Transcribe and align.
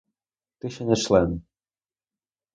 Ти 0.59 0.69
ще 0.69 0.85
не 0.85 0.95
член. 0.95 1.41